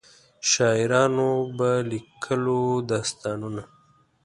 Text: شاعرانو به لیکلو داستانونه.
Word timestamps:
شاعرانو 0.51 1.31
به 1.57 1.71
لیکلو 1.91 2.61
داستانونه. 2.89 3.63